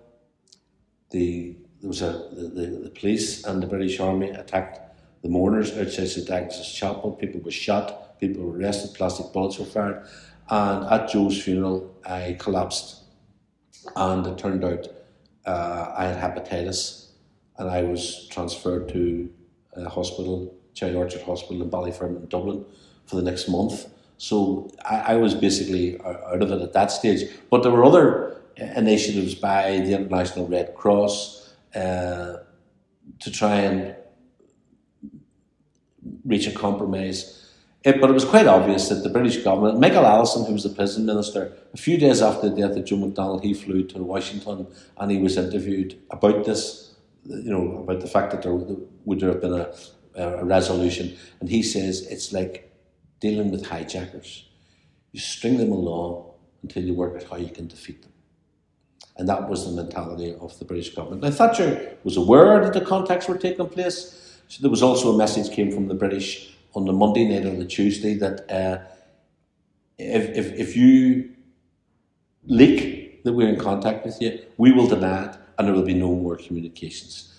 The 1.09 1.55
there 1.81 1.87
was 1.87 2.01
a 2.01 2.29
the, 2.31 2.47
the, 2.47 2.67
the, 2.83 2.89
police 2.91 3.43
and 3.43 3.61
the 3.61 3.67
British 3.67 3.99
Army 3.99 4.29
attacked 4.29 4.79
the 5.23 5.29
mourners 5.29 5.75
outside 5.75 6.07
St 6.07 6.29
Agnes's 6.29 6.71
Chapel. 6.71 7.13
People 7.13 7.41
were 7.41 7.51
shot, 7.51 8.19
people 8.19 8.43
were 8.43 8.57
arrested, 8.57 8.93
plastic 8.93 9.33
bullets 9.33 9.57
were 9.57 9.65
fired. 9.65 10.05
And 10.49 10.85
at 10.85 11.09
Joe's 11.09 11.41
funeral, 11.41 11.95
I 12.05 12.35
collapsed, 12.39 13.03
and 13.95 14.27
it 14.27 14.37
turned 14.37 14.63
out 14.63 14.87
uh, 15.45 15.93
I 15.97 16.05
had 16.05 16.17
hepatitis, 16.17 17.07
and 17.57 17.69
I 17.69 17.83
was 17.83 18.27
transferred 18.29 18.89
to 18.89 19.29
a 19.73 19.89
hospital, 19.89 20.55
Cherry 20.73 20.95
Orchard 20.95 21.21
Hospital 21.23 21.63
in 21.63 21.69
Ballyfermot 21.69 22.21
in 22.23 22.27
Dublin, 22.27 22.65
for 23.05 23.15
the 23.15 23.23
next 23.23 23.47
month. 23.49 23.87
So 24.21 24.69
I, 24.85 25.13
I 25.13 25.15
was 25.15 25.33
basically 25.33 25.99
out 25.99 26.43
of 26.43 26.51
it 26.51 26.61
at 26.61 26.73
that 26.73 26.91
stage. 26.91 27.27
But 27.49 27.63
there 27.63 27.71
were 27.71 27.83
other 27.83 28.39
initiatives 28.55 29.33
by 29.33 29.79
the 29.79 29.93
International 29.93 30.47
Red 30.47 30.75
Cross 30.75 31.55
uh, 31.73 32.37
to 33.19 33.31
try 33.31 33.55
and 33.55 33.95
reach 36.23 36.45
a 36.45 36.51
compromise. 36.51 37.51
It, 37.83 37.99
but 37.99 38.11
it 38.11 38.13
was 38.13 38.25
quite 38.25 38.45
obvious 38.45 38.89
that 38.89 39.01
the 39.01 39.09
British 39.09 39.37
government, 39.37 39.79
Michael 39.79 40.05
Allison, 40.05 40.45
who 40.45 40.53
was 40.53 40.65
the 40.65 40.69
prison 40.69 41.03
minister, 41.03 41.57
a 41.73 41.77
few 41.77 41.97
days 41.97 42.21
after 42.21 42.47
the 42.47 42.55
death 42.55 42.77
of 42.77 42.85
Joe 42.85 42.97
McDonnell, 42.97 43.41
he 43.41 43.55
flew 43.55 43.83
to 43.85 44.03
Washington 44.03 44.67
and 44.97 45.09
he 45.09 45.17
was 45.17 45.35
interviewed 45.35 45.99
about 46.11 46.45
this, 46.45 46.93
you 47.25 47.49
know, 47.49 47.79
about 47.79 48.01
the 48.01 48.07
fact 48.07 48.33
that 48.33 48.43
there 48.43 48.53
would 48.53 49.19
there 49.19 49.29
have 49.29 49.41
been 49.41 49.53
a, 49.53 49.73
a 50.13 50.45
resolution. 50.45 51.17
And 51.39 51.49
he 51.49 51.63
says 51.63 52.05
it's 52.05 52.31
like 52.31 52.70
dealing 53.21 53.51
with 53.51 53.65
hijackers. 53.67 54.49
You 55.13 55.21
string 55.21 55.57
them 55.57 55.71
along 55.71 56.31
until 56.63 56.83
you 56.83 56.93
work 56.93 57.15
out 57.15 57.23
how 57.29 57.37
you 57.37 57.49
can 57.49 57.67
defeat 57.67 58.01
them. 58.01 58.11
And 59.17 59.29
that 59.29 59.47
was 59.49 59.65
the 59.65 59.71
mentality 59.71 60.35
of 60.35 60.57
the 60.59 60.65
British 60.65 60.93
government. 60.93 61.21
Now, 61.21 61.31
Thatcher 61.31 61.97
was 62.03 62.17
aware 62.17 62.61
that 62.63 62.73
the 62.73 62.81
contacts 62.81 63.27
were 63.27 63.37
taking 63.37 63.67
place. 63.67 64.39
So 64.47 64.61
there 64.61 64.71
was 64.71 64.81
also 64.83 65.13
a 65.13 65.17
message 65.17 65.53
came 65.53 65.71
from 65.71 65.87
the 65.87 65.93
British 65.93 66.53
on 66.73 66.85
the 66.85 66.93
Monday 66.93 67.25
night 67.25 67.45
or 67.45 67.55
the 67.55 67.65
Tuesday 67.65 68.15
that 68.15 68.51
uh, 68.51 68.79
if, 69.97 70.29
if, 70.35 70.53
if 70.53 70.75
you 70.75 71.31
leak 72.45 73.23
that 73.23 73.33
we're 73.33 73.49
in 73.49 73.59
contact 73.59 74.05
with 74.05 74.19
you, 74.21 74.39
we 74.57 74.71
will 74.71 74.87
deny 74.87 75.25
it 75.25 75.37
and 75.57 75.67
there 75.67 75.75
will 75.75 75.83
be 75.83 75.93
no 75.93 76.15
more 76.15 76.37
communications. 76.37 77.33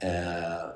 Uh, 0.00 0.72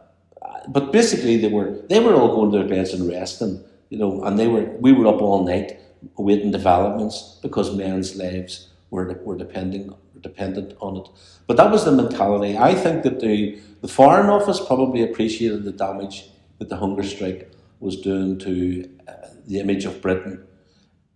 but 0.69 0.93
basically, 0.93 1.37
they 1.37 1.49
were 1.49 1.71
they 1.89 2.01
were 2.01 2.15
all 2.15 2.35
going 2.35 2.51
to 2.53 2.59
their 2.59 2.69
beds 2.69 2.93
and 2.93 3.09
resting 3.09 3.63
you 3.91 3.99
know, 3.99 4.23
and 4.25 4.39
they 4.39 4.47
were 4.47 4.65
we 4.81 4.93
were 4.93 5.07
up 5.09 5.21
all 5.21 5.45
night 5.45 5.79
awaiting 6.17 6.51
developments 6.51 7.39
because 7.43 7.77
men's 7.77 8.17
lives 8.17 8.69
were 8.91 9.21
were 9.25 9.37
depending 9.37 9.95
dependent 10.21 10.75
on 10.81 10.97
it. 10.97 11.09
But 11.47 11.57
that 11.57 11.71
was 11.71 11.85
the 11.85 11.93
mentality. 11.93 12.57
I 12.57 12.75
think 12.75 13.03
that 13.03 13.21
the 13.21 13.61
the 13.83 13.89
Foreign 13.89 14.31
Office 14.31 14.61
probably 14.65 15.03
appreciated 15.03 15.65
the 15.65 15.73
damage 15.73 16.31
that 16.59 16.69
the 16.69 16.77
hunger 16.77 17.03
strike 17.03 17.51
was 17.81 18.01
doing 18.01 18.39
to 18.39 18.89
uh, 19.09 19.13
the 19.47 19.59
image 19.61 19.85
of 19.85 20.01
Britain 20.03 20.47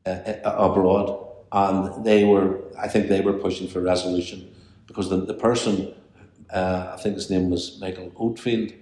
uh, 0.07 0.11
uh, 0.11 0.55
abroad, 0.59 1.27
and 1.53 2.05
they 2.05 2.25
were 2.25 2.61
I 2.79 2.89
think 2.89 3.09
they 3.09 3.21
were 3.21 3.35
pushing 3.35 3.69
for 3.69 3.81
resolution 3.81 4.53
because 4.87 5.11
the 5.11 5.19
the 5.19 5.35
person 5.35 5.95
uh, 6.51 6.93
I 6.95 6.97
think 6.97 7.15
his 7.15 7.31
name 7.31 7.51
was 7.51 7.79
Michael 7.81 8.11
Oatley, 8.13 8.75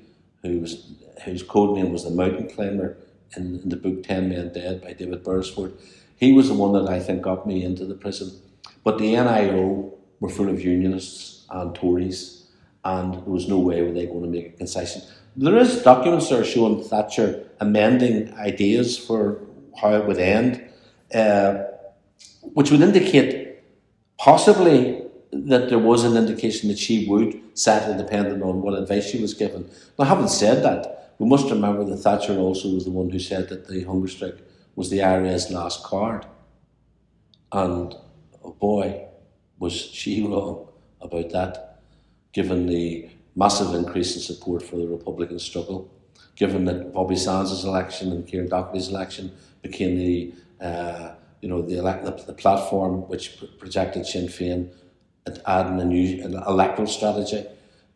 who 0.42 0.60
was 0.60 0.92
whose 1.24 1.42
code 1.42 1.76
name 1.76 1.92
was 1.92 2.04
the 2.04 2.10
Mountain 2.10 2.48
Climber 2.48 2.96
in, 3.36 3.60
in 3.60 3.68
the 3.68 3.76
book 3.76 4.02
Ten 4.02 4.28
Men 4.28 4.52
Dead 4.52 4.82
by 4.82 4.92
David 4.92 5.24
Beresford. 5.24 5.74
He 6.16 6.32
was 6.32 6.48
the 6.48 6.54
one 6.54 6.72
that 6.72 6.88
I 6.88 7.00
think 7.00 7.22
got 7.22 7.46
me 7.46 7.64
into 7.64 7.84
the 7.84 7.94
prison. 7.94 8.30
But 8.84 8.98
the 8.98 9.14
NIO 9.14 9.92
were 10.20 10.28
full 10.28 10.48
of 10.48 10.60
unionists 10.60 11.46
and 11.50 11.74
Tories, 11.74 12.46
and 12.84 13.14
there 13.14 13.20
was 13.22 13.48
no 13.48 13.58
way 13.58 13.82
were 13.82 13.92
they 13.92 14.06
going 14.06 14.22
to 14.22 14.28
make 14.28 14.46
a 14.46 14.56
concession. 14.56 15.02
There 15.36 15.56
is 15.56 15.82
documents 15.82 16.30
are 16.30 16.44
showing 16.44 16.82
Thatcher 16.82 17.44
amending 17.60 18.34
ideas 18.34 18.98
for 18.98 19.40
how 19.80 19.94
it 19.94 20.06
would 20.06 20.18
end, 20.18 20.62
uh, 21.14 21.64
which 22.42 22.70
would 22.70 22.80
indicate 22.80 23.60
possibly 24.18 25.02
that 25.32 25.70
there 25.70 25.78
was 25.78 26.04
an 26.04 26.16
indication 26.16 26.68
that 26.68 26.78
she 26.78 27.08
would 27.08 27.40
settle 27.54 27.96
depending 27.96 28.42
on 28.42 28.60
what 28.60 28.78
advice 28.78 29.10
she 29.10 29.20
was 29.20 29.32
given. 29.34 29.68
Now, 29.98 30.04
having 30.04 30.28
said 30.28 30.62
that, 30.62 31.01
we 31.18 31.26
must 31.26 31.50
remember 31.50 31.84
that 31.84 31.98
Thatcher 31.98 32.38
also 32.38 32.68
was 32.74 32.84
the 32.84 32.90
one 32.90 33.10
who 33.10 33.18
said 33.18 33.48
that 33.48 33.68
the 33.68 33.84
hunger 33.84 34.08
strike 34.08 34.38
was 34.74 34.90
the 34.90 35.02
IRA's 35.02 35.50
last 35.50 35.84
card. 35.84 36.26
And 37.52 37.94
oh 38.42 38.52
boy, 38.52 39.06
was 39.58 39.72
she 39.72 40.22
wrong 40.26 40.68
about 41.00 41.30
that, 41.30 41.80
given 42.32 42.66
the 42.66 43.08
massive 43.36 43.74
increase 43.74 44.14
in 44.14 44.22
support 44.22 44.62
for 44.62 44.76
the 44.76 44.86
Republican 44.86 45.38
struggle, 45.38 45.90
given 46.36 46.64
that 46.66 46.92
Bobby 46.92 47.16
Sands' 47.16 47.64
election 47.64 48.12
and 48.12 48.26
Kieran 48.26 48.48
Doherty's 48.48 48.88
election 48.88 49.32
became 49.62 49.96
the 49.96 50.34
uh, 50.60 51.14
you 51.40 51.48
know 51.48 51.60
the, 51.62 51.76
the, 51.76 52.24
the 52.26 52.32
platform 52.32 53.08
which 53.08 53.42
projected 53.58 54.06
Sinn 54.06 54.28
Féin 54.28 54.72
at 55.26 55.40
adding 55.46 55.80
a 55.80 55.84
new 55.84 56.24
an 56.24 56.34
electoral 56.34 56.86
strategy 56.86 57.44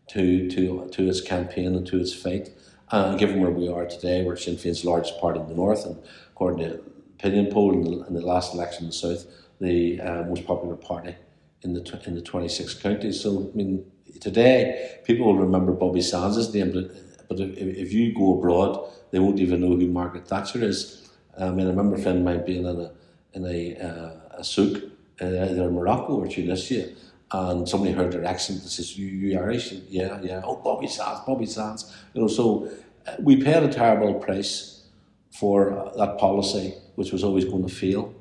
to 0.09 0.51
to 0.51 0.89
to 0.91 1.09
its 1.09 1.21
campaign 1.21 1.75
and 1.75 1.87
to 1.87 1.99
its 1.99 2.13
fight. 2.13 2.51
And 2.91 3.19
given 3.19 3.41
where 3.41 3.51
we 3.51 3.69
are 3.69 3.87
today, 3.87 4.23
we're 4.23 4.37
Sinn 4.37 4.57
Féin's 4.57 4.85
largest 4.85 5.19
party 5.21 5.41
in 5.41 5.49
the 5.49 5.55
north, 5.55 5.85
and 5.85 6.01
according 6.31 6.61
to 6.61 6.81
opinion 7.19 7.47
poll 7.53 7.73
in 7.73 7.83
the, 7.83 8.07
in 8.07 8.15
the 8.15 8.21
last 8.21 8.55
election 8.55 8.85
in 8.85 8.91
the 8.91 8.93
south, 8.93 9.27
the 9.61 10.01
uh, 10.01 10.23
most 10.25 10.47
popular 10.47 10.77
party 10.77 11.17
in 11.63 11.73
the 11.73 12.01
in 12.07 12.15
the 12.15 12.21
26 12.21 12.75
counties. 12.75 13.21
So 13.21 13.51
I 13.53 13.57
mean, 13.57 13.85
today 14.21 15.01
people 15.05 15.27
will 15.27 15.39
remember 15.39 15.73
Bobby 15.73 16.01
Sands' 16.01 16.53
name, 16.55 16.73
but, 16.73 17.29
but 17.29 17.41
if, 17.41 17.57
if 17.57 17.93
you 17.93 18.15
go 18.15 18.39
abroad, 18.39 18.89
they 19.11 19.19
won't 19.19 19.41
even 19.41 19.63
know 19.63 19.77
who 19.77 19.89
Margaret 19.89 20.29
Thatcher 20.29 20.63
is. 20.63 21.11
I 21.39 21.51
mean, 21.51 21.67
I 21.67 21.71
remember 21.71 21.97
a 21.97 21.99
friend 21.99 22.19
of 22.19 22.25
mine 22.25 22.45
being 22.47 22.67
in 22.67 22.81
a 22.81 22.93
in 23.33 23.45
a, 23.45 23.77
uh, 23.77 24.39
a 24.39 24.45
souk 24.45 24.83
uh, 25.21 25.27
either 25.27 25.65
in 25.69 25.75
Morocco 25.75 26.21
or 26.21 26.27
Tunisia, 26.27 26.89
and 27.33 27.69
somebody 27.69 27.93
heard 27.93 28.13
their 28.13 28.25
accent 28.25 28.61
and 28.61 28.69
says, 28.69 28.97
"You, 28.97 29.07
you 29.07 29.39
Irish?" 29.39 29.73
yeah, 29.89 30.21
yeah. 30.23 30.43
Oh, 30.45 30.57
Bobby 30.57 30.87
Sands, 30.87 31.21
Bobby 31.27 31.47
Sands. 31.47 31.95
You 32.15 32.23
know, 32.23 32.29
so 32.29 32.71
uh, 33.07 33.17
we 33.19 33.43
paid 33.43 33.63
a 33.63 33.69
terrible 33.69 34.15
price 34.15 34.85
for 35.33 35.73
uh, 35.73 35.97
that 35.97 36.19
policy, 36.19 36.75
which 36.95 37.13
was 37.13 37.25
always 37.25 37.45
going 37.45 37.67
to 37.67 37.75
fail, 37.75 38.15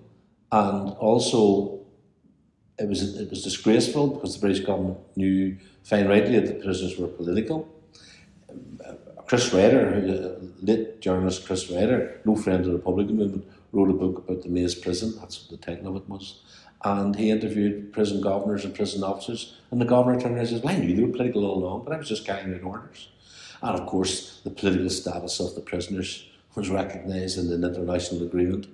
and 0.52 0.90
also 0.94 1.80
it 2.80 2.90
was 2.90 3.16
it 3.16 3.30
was 3.30 3.44
disgraceful 3.44 4.08
because 4.08 4.36
the 4.36 4.42
British 4.42 4.66
government 4.66 4.98
knew 5.16 5.56
fine 5.84 6.08
rightly 6.08 6.40
that 6.40 6.48
the 6.48 6.64
prisoners 6.64 6.98
were 6.98 7.08
political. 7.08 7.70
Uh, 8.50 8.94
Chris 9.28 9.54
Ryder, 9.54 9.92
who, 9.92 10.52
late 10.62 11.00
journalist 11.00 11.46
Chris 11.46 11.70
Ryder, 11.70 12.22
no 12.26 12.36
friend 12.36 12.60
of 12.60 12.66
the 12.66 12.74
Republican 12.74 13.18
movement, 13.18 13.46
wrote 13.72 13.90
a 13.90 13.94
book 13.94 14.18
about 14.20 14.44
the 14.44 14.50
Maze 14.50 14.76
prison. 14.76 15.14
That's 15.20 15.42
what 15.42 15.60
the 15.60 15.66
title 15.66 15.90
of 15.90 15.96
it 16.02 16.10
was 16.10 16.42
and 16.86 17.16
he 17.16 17.32
interviewed 17.32 17.92
prison 17.92 18.22
governors 18.22 18.64
and 18.64 18.76
prison 18.76 19.04
officers. 19.04 19.56
And 19.72 19.82
the 19.82 19.86
governor 19.86 20.20
turned 20.20 20.36
around 20.36 20.42
and 20.42 20.50
says, 20.50 20.62
well, 20.62 20.76
I 20.76 20.78
knew 20.78 20.96
they 20.96 21.04
were 21.04 21.12
political 21.12 21.44
all 21.44 21.58
along, 21.58 21.84
but 21.84 21.94
I 21.94 21.98
was 21.98 22.08
just 22.08 22.26
carrying 22.26 22.54
out 22.54 22.64
orders. 22.64 23.10
And 23.64 23.80
of 23.80 23.88
course, 23.88 24.42
the 24.44 24.52
political 24.52 24.92
status 24.92 25.40
of 25.40 25.56
the 25.56 25.62
prisoners 25.62 26.30
was 26.54 26.70
recognised 26.70 27.40
in 27.40 27.52
an 27.52 27.64
international 27.64 28.24
agreement 28.24 28.68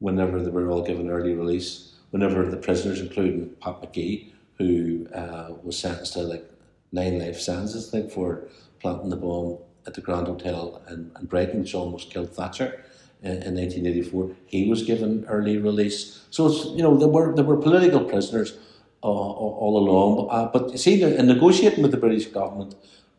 whenever 0.00 0.42
they 0.42 0.50
were 0.50 0.70
all 0.70 0.82
given 0.82 1.08
early 1.08 1.34
release. 1.34 1.94
Whenever 2.10 2.44
the 2.44 2.58
prisoners, 2.58 3.00
including 3.00 3.50
Pat 3.60 3.80
Magee, 3.80 4.34
who 4.58 5.08
uh, 5.14 5.54
was 5.62 5.78
sentenced 5.78 6.12
to 6.12 6.20
like 6.20 6.44
nine 6.92 7.18
life 7.18 7.40
sentences, 7.40 7.88
I 7.88 7.90
think, 7.90 8.12
for 8.12 8.48
planting 8.80 9.08
the 9.08 9.16
bomb 9.16 9.58
at 9.86 9.94
the 9.94 10.02
Grand 10.02 10.26
Hotel 10.26 10.82
in, 10.90 11.10
in 11.18 11.26
Brighton, 11.26 11.60
which 11.60 11.74
almost 11.74 12.10
killed 12.10 12.34
Thatcher 12.34 12.84
in 13.22 13.54
1984. 13.54 14.30
He 14.46 14.68
was 14.68 14.82
given 14.82 15.24
early 15.28 15.58
release. 15.58 16.24
So 16.30 16.46
it's, 16.46 16.66
you 16.66 16.82
know 16.82 16.96
there 16.96 17.08
were 17.08 17.34
there 17.34 17.44
were 17.44 17.56
political 17.56 18.04
prisoners 18.04 18.56
uh, 19.02 19.06
all 19.06 19.76
along. 19.78 20.28
Uh, 20.30 20.50
but 20.52 20.72
you 20.72 20.78
see, 20.78 21.02
in 21.02 21.26
negotiating 21.26 21.82
with 21.82 21.92
the 21.92 21.96
British 21.96 22.26
government, 22.26 22.74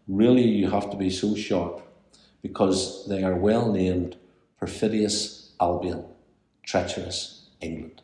really 0.07 0.47
you 0.47 0.69
have 0.69 0.89
to 0.91 0.97
be 0.97 1.09
so 1.09 1.35
sharp 1.35 1.81
because 2.41 3.07
they 3.07 3.23
are 3.23 3.35
well 3.35 3.71
named 3.71 4.17
perfidious 4.59 5.51
Albion, 5.59 6.05
treacherous 6.63 7.49
England. 7.61 8.01